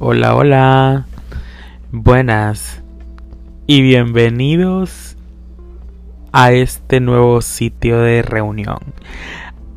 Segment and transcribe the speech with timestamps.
[0.00, 1.06] Hola, hola.
[1.90, 2.84] Buenas.
[3.66, 5.16] Y bienvenidos
[6.30, 8.78] a este nuevo sitio de reunión.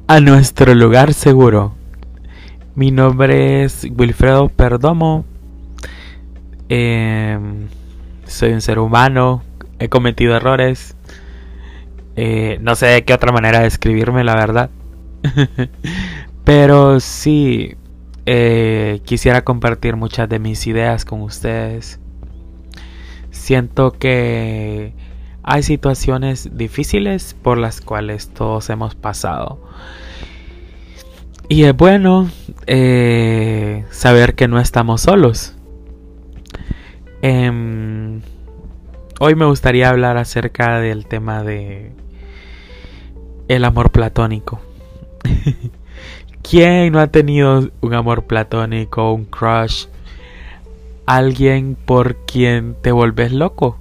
[0.06, 1.74] A nuestro lugar seguro.
[2.76, 5.26] Mi nombre es Wilfredo Perdomo.
[6.70, 7.68] Em,
[8.26, 9.42] soy un ser humano.
[9.80, 10.96] He cometido errores.
[12.16, 14.70] Eh, no sé de qué otra manera de escribirme, la verdad.
[16.44, 17.76] Pero sí,
[18.34, 22.00] eh, quisiera compartir muchas de mis ideas con ustedes.
[23.30, 24.94] Siento que
[25.44, 29.60] hay situaciones difíciles por las cuales todos hemos pasado.
[31.50, 32.30] Y es bueno
[32.68, 35.54] eh, saber que no estamos solos.
[37.22, 38.22] Em,
[39.20, 41.92] hoy me gustaría hablar acerca del tema de
[43.50, 44.62] el amor platónico.
[46.42, 49.86] ¿Quién no ha tenido un amor platónico, un crush?
[51.06, 53.78] Alguien por quien te vuelves loco.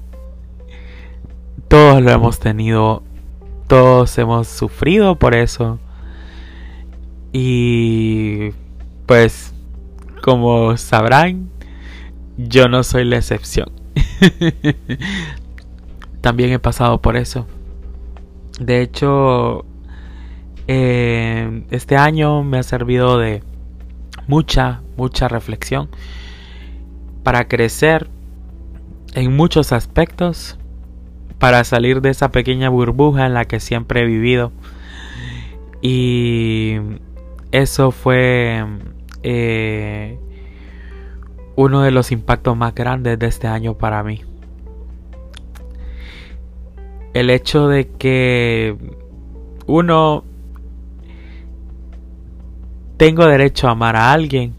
[1.68, 3.02] Todos lo hemos tenido,
[3.66, 5.78] todos hemos sufrido por eso.
[7.32, 8.50] Y
[9.06, 9.54] pues,
[10.22, 11.48] como sabrán,
[12.36, 13.70] yo no soy la excepción.
[16.20, 17.46] También he pasado por eso.
[18.58, 19.64] De hecho,
[20.66, 23.42] eh, este año me ha servido de
[24.26, 25.88] mucha, mucha reflexión
[27.22, 28.08] para crecer
[29.14, 30.58] en muchos aspectos,
[31.38, 34.52] para salir de esa pequeña burbuja en la que siempre he vivido.
[35.82, 36.76] Y
[37.52, 38.64] eso fue
[39.22, 40.18] eh,
[41.56, 44.22] uno de los impactos más grandes de este año para mí.
[47.12, 48.76] El hecho de que
[49.66, 50.24] uno
[53.00, 54.52] tengo derecho a amar a alguien,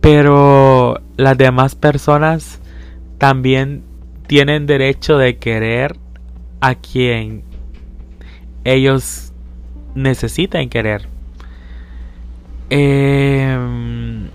[0.00, 2.58] pero las demás personas
[3.18, 3.82] también
[4.26, 5.98] tienen derecho de querer
[6.62, 7.42] a quien
[8.64, 9.34] ellos
[9.94, 11.06] necesiten querer.
[12.70, 14.30] Em,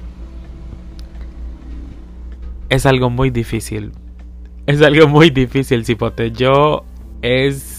[2.70, 3.92] es algo muy difícil.
[4.68, 6.30] Es algo muy difícil, Cipote.
[6.30, 6.86] Yo
[7.24, 7.77] es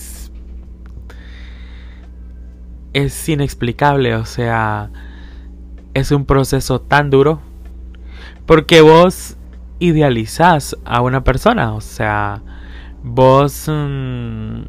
[2.92, 4.90] es inexplicable, o sea,
[5.94, 7.40] es un proceso tan duro
[8.46, 9.36] porque vos
[9.78, 12.42] idealizás a una persona, o sea,
[13.02, 14.62] vos mm,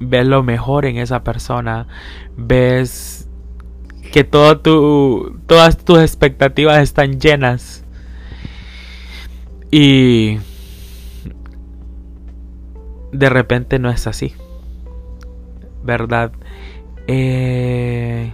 [0.00, 1.86] ves lo mejor en esa persona,
[2.36, 3.28] ves
[4.12, 7.84] que todo tu, todas tus expectativas están llenas
[9.70, 10.38] y
[13.12, 14.32] de repente no es así,
[15.82, 16.32] ¿verdad?
[17.08, 18.32] Eh,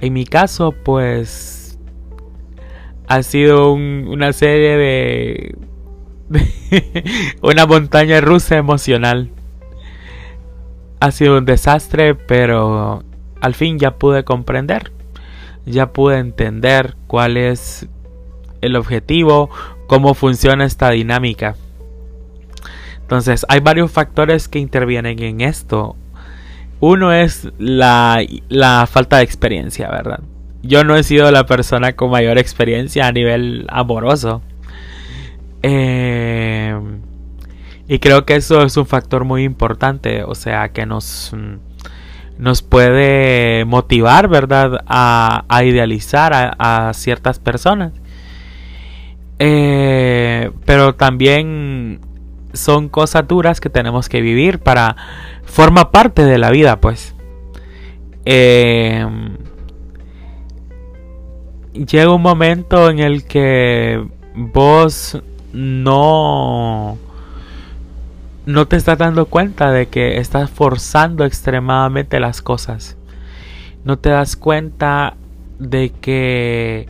[0.00, 1.78] en mi caso, pues
[3.06, 5.56] ha sido una serie de,
[7.42, 9.30] una montaña rusa emocional.
[11.00, 13.04] Ha sido un desastre, pero
[13.40, 14.92] al fin ya pude comprender,
[15.66, 17.88] ya pude entender cuál es
[18.60, 19.50] el objetivo,
[19.86, 21.56] cómo funciona esta dinámica.
[23.00, 25.96] Entonces, hay varios factores que intervienen en esto.
[26.80, 30.20] Uno es la, falta de experiencia, ¿verdad?
[30.62, 34.42] Yo no he sido la persona con mayor experiencia a nivel amoroso.
[35.62, 36.74] Eh,
[37.86, 41.34] y creo que eso es un factor muy importante, o sea, que nos,
[42.38, 47.92] nos puede motivar, ¿verdad?, a, idealizar a, ciertas personas.
[49.38, 52.00] Eh, pero también
[52.52, 54.96] son cosas duras que tenemos que vivir para
[55.44, 57.14] forma parte de la vida, pues.
[58.24, 59.06] Eh,
[61.72, 65.20] llega un momento en el que vos
[65.52, 66.98] no
[68.46, 72.96] no te estás dando cuenta de que estás forzando extremadamente las cosas.
[73.84, 75.14] No te das cuenta
[75.58, 76.88] de que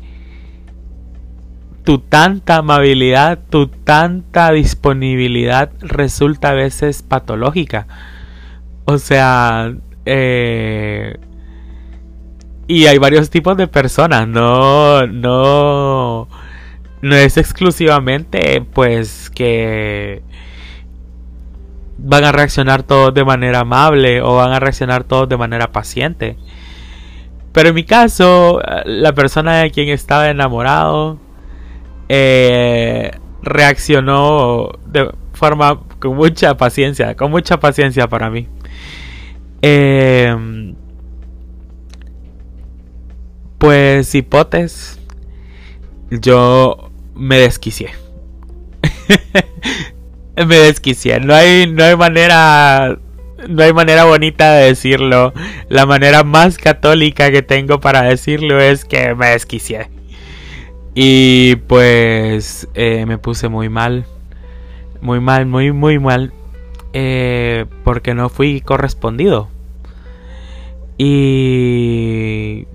[1.90, 7.88] tu tanta amabilidad, tu tanta disponibilidad resulta a veces patológica.
[8.84, 9.74] O sea,
[10.06, 11.16] eh,
[12.68, 16.28] y hay varios tipos de personas, no, no,
[17.02, 20.22] no es exclusivamente pues que
[21.98, 26.36] van a reaccionar todos de manera amable o van a reaccionar todos de manera paciente.
[27.50, 31.18] Pero en mi caso, la persona de quien estaba enamorado
[32.12, 38.48] eh, reaccionó de forma con mucha paciencia, con mucha paciencia para mí.
[39.62, 40.74] Eh,
[43.58, 44.98] pues hipotes.
[46.10, 47.90] yo me desquicié.
[50.36, 51.20] me desquicié.
[51.20, 52.98] No hay, no hay manera.
[53.48, 55.32] No hay manera bonita de decirlo.
[55.68, 59.99] La manera más católica que tengo para decirlo es que me desquicié.
[60.94, 64.06] Y pues eh, me puse muy mal.
[65.00, 66.32] Muy mal, muy, muy mal.
[66.92, 69.48] Eh, porque no fui correspondido.
[70.98, 72.66] Y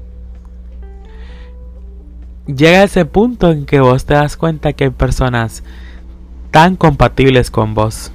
[2.47, 5.63] llega ese punto en que vos te das cuenta que hay personas
[6.51, 8.11] tan compatibles con vos.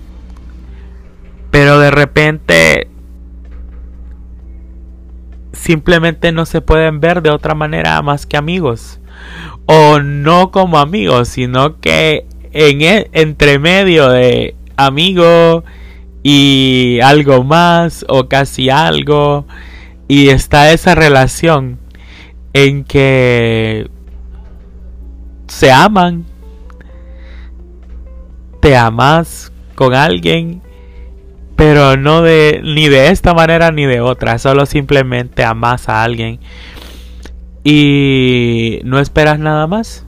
[1.50, 2.88] Pero de repente
[5.52, 9.00] simplemente no se pueden ver de otra manera más que amigos.
[9.72, 15.62] O no como amigos, sino que en el, entre medio de amigo
[16.24, 19.46] y algo más o casi algo
[20.08, 21.78] y está esa relación
[22.52, 23.88] en que
[25.46, 26.24] se aman.
[28.60, 30.62] Te amas con alguien,
[31.54, 36.40] pero no de ni de esta manera ni de otra, solo simplemente amas a alguien
[37.64, 40.06] y no esperas nada más.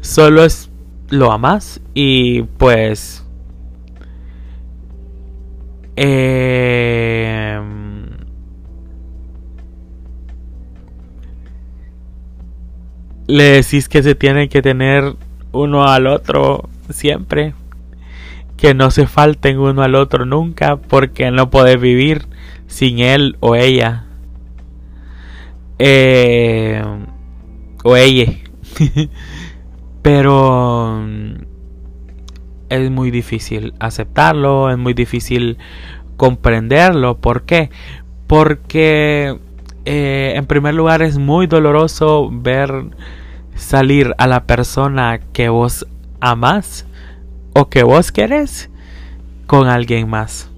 [0.00, 0.70] Solo es
[1.08, 3.24] lo amas y pues
[5.96, 7.60] eh,
[13.26, 15.16] le decís que se tiene que tener
[15.52, 17.54] uno al otro siempre.
[18.56, 22.26] Que no se falten uno al otro nunca porque no podés vivir
[22.66, 24.06] sin él o ella.
[25.78, 26.82] Eh,
[27.84, 28.32] o ella.
[30.02, 31.34] Pero mm,
[32.68, 35.58] es muy difícil aceptarlo, es muy difícil
[36.16, 37.18] comprenderlo.
[37.18, 37.70] ¿Por qué?
[38.26, 39.38] Porque
[39.84, 42.70] eh, en primer lugar es muy doloroso ver
[43.54, 45.86] salir a la persona que vos
[46.20, 46.86] amas
[47.54, 48.70] o que vos querés
[49.46, 50.50] con alguien más.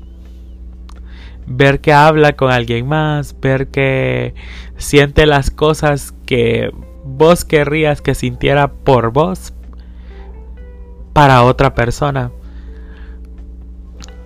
[1.51, 4.35] Ver que habla con alguien más, ver que
[4.77, 6.71] siente las cosas que
[7.05, 9.55] vos querrías que sintiera por vos
[11.15, 12.31] para otra persona.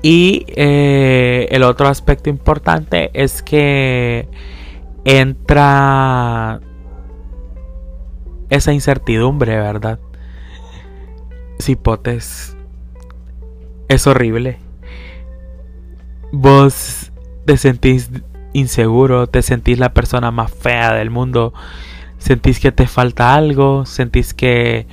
[0.02, 4.28] Y eh, el otro aspecto importante es que
[5.04, 6.60] entra
[8.50, 10.00] esa incertidumbre, ¿verdad?
[11.60, 12.56] Cipotes,
[13.88, 14.58] es horrible.
[16.32, 17.11] Vos
[17.44, 18.10] te sentís
[18.52, 21.52] inseguro, te sentís la persona más fea del mundo,
[22.18, 24.86] sentís que te falta algo, sentís que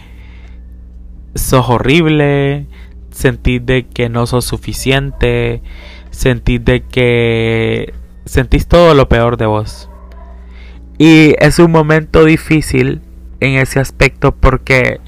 [1.36, 2.68] sos horrible,
[3.12, 5.62] sentís de que no sos suficiente,
[6.12, 7.94] sentís de que
[8.25, 9.90] sentís todo lo peor de vos.
[10.98, 13.02] Y es un momento difícil
[13.40, 15.00] en ese aspecto porque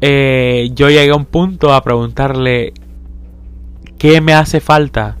[0.00, 2.72] eh, yo llegué a un punto a preguntarle
[3.98, 5.16] qué me hace falta,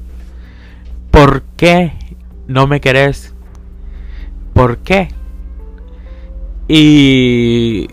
[1.12, 1.92] por qué
[2.48, 3.32] no me querés,
[4.52, 5.08] por qué.
[6.66, 7.86] Y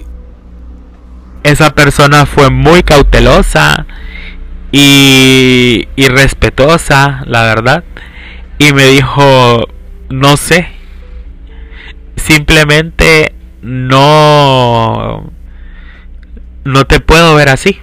[1.43, 3.85] esa persona fue muy cautelosa
[4.71, 7.83] y, y respetuosa, la verdad.
[8.57, 9.67] Y me dijo,
[10.09, 10.79] no sé
[12.19, 15.31] simplemente no
[16.63, 17.79] no te puedo ver así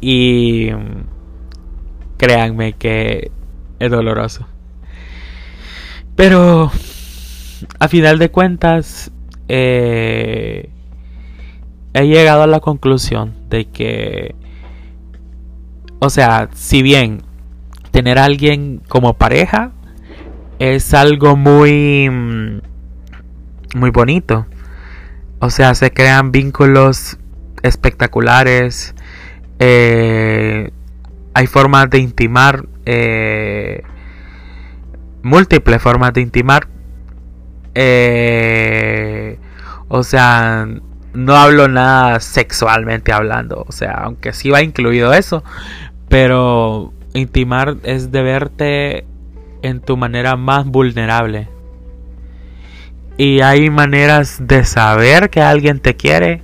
[0.00, 0.70] y
[2.16, 3.30] créanme que
[3.88, 4.46] doloroso
[6.16, 6.70] pero
[7.78, 9.10] a final de cuentas
[9.48, 10.70] eh,
[11.92, 14.34] he llegado a la conclusión de que
[15.98, 17.22] o sea si bien
[17.90, 19.72] tener a alguien como pareja
[20.58, 22.10] es algo muy
[23.74, 24.46] muy bonito.
[25.40, 27.18] O sea, se crean vínculos
[27.62, 28.94] espectaculares.
[29.58, 30.70] Eh,
[31.34, 32.66] hay formas de intimar.
[32.86, 33.82] Eh,
[35.22, 36.68] múltiples formas de intimar.
[37.74, 39.38] Eh,
[39.88, 40.68] o sea,
[41.12, 43.64] no hablo nada sexualmente hablando.
[43.66, 45.44] O sea, aunque sí va incluido eso.
[46.08, 49.06] Pero intimar es de verte
[49.62, 51.48] en tu manera más vulnerable.
[53.16, 56.42] Y hay maneras de saber que alguien te quiere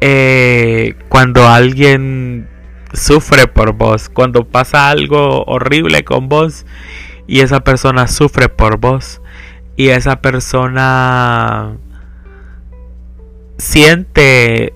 [0.00, 2.48] eh, cuando alguien
[2.94, 6.64] sufre por vos, cuando pasa algo horrible con vos
[7.26, 9.20] y esa persona sufre por vos
[9.76, 11.76] y esa persona
[13.58, 14.72] siente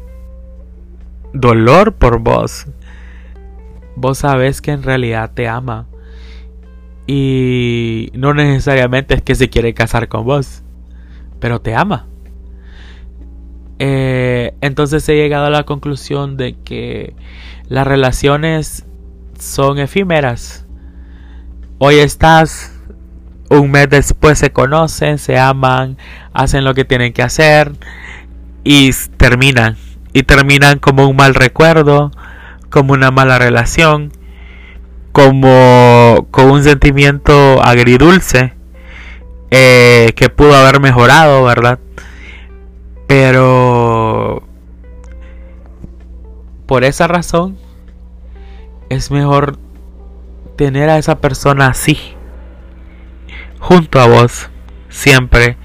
[1.33, 2.67] dolor por vos.
[3.97, 5.87] Vos sabes que en realidad te ama
[7.07, 10.63] y no necesariamente es que se quiere casar con vos,
[11.41, 12.07] pero te ama.
[13.79, 17.15] Eh, entonces he llegado a la conclusión de que
[17.69, 18.87] las relaciones
[19.39, 20.67] son efímeras.
[21.79, 22.73] Hoy estás,
[23.51, 25.99] un mes después se conocen, se aman,
[26.33, 27.73] hacen lo que tienen que hacer
[28.65, 29.77] y terminan.
[30.13, 32.11] Y terminan como un mal recuerdo,
[32.71, 34.13] como una mala relación,
[35.13, 38.55] como con un sentimiento agridulce
[39.51, 41.79] eh, que pudo haber mejorado, ¿verdad?
[43.07, 43.88] Pero
[46.69, 47.57] por esa razón
[48.91, 49.59] es mejor
[50.57, 51.99] tener a esa persona así,
[53.59, 54.51] junto a vos,
[54.91, 55.57] siempre.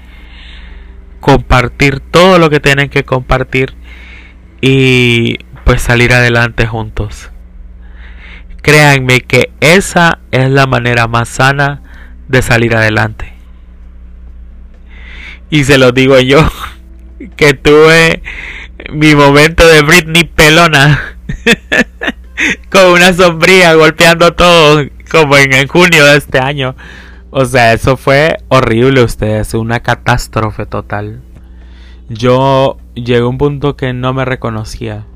[1.20, 3.74] Compartir todo lo que tienen que compartir
[4.62, 7.30] y pues salir adelante juntos.
[8.62, 11.82] Créanme que esa es la manera más sana
[12.28, 13.34] de salir adelante.
[15.50, 16.50] Y se lo digo yo,
[17.36, 18.22] que tuve
[18.92, 21.16] mi momento de Britney pelona.
[22.70, 26.74] con una sombría golpeando todo como en, junio de este año.
[27.30, 31.20] O sea, eso fue horrible ustedes, una catástrofe total.
[32.08, 35.06] Yo llegué a un punto que no me reconocía.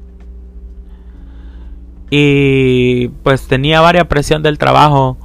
[2.10, 5.18] Y pues tenía varias presión del trabajo.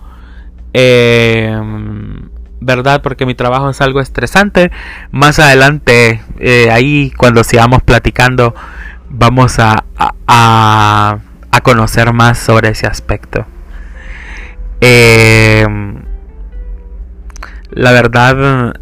[0.73, 1.59] Eh,
[2.65, 3.01] ¿Verdad?
[3.01, 4.71] Porque mi trabajo es algo estresante.
[5.11, 8.55] Más adelante, eh, ahí cuando sigamos platicando,
[9.09, 9.83] vamos a,
[10.27, 11.17] a
[11.53, 13.45] a conocer más sobre ese aspecto.
[14.81, 15.67] Eh,
[17.69, 18.73] la verdad,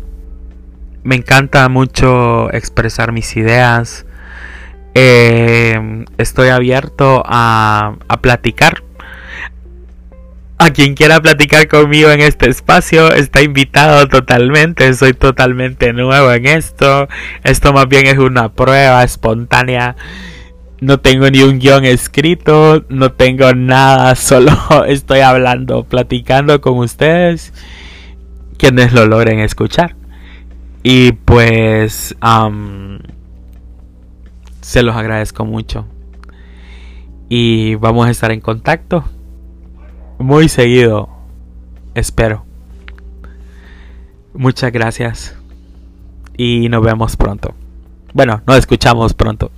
[1.03, 4.05] me encanta mucho expresar mis ideas.
[4.93, 8.83] Eh, estoy abierto a, a platicar.
[10.61, 14.93] A quien quiera platicar conmigo en este espacio está invitado totalmente.
[14.93, 17.07] Soy totalmente nuevo en esto.
[17.43, 19.95] Esto más bien es una prueba espontánea
[20.79, 24.51] no tengo ni un guion escrito, no tengo nada, solo
[24.85, 27.53] estoy hablando, platicando con ustedes,
[28.57, 29.95] quienes lo logren escuchar.
[30.83, 32.15] Y pues
[34.61, 35.87] se los agradezco mucho.
[37.29, 39.03] Y vamos a estar en contacto
[40.21, 41.09] muy seguido,
[41.95, 42.45] espero.
[44.33, 45.35] Muchas gracias
[46.37, 47.53] y nos vemos pronto.
[48.13, 49.51] Bueno, nos escuchamos pronto.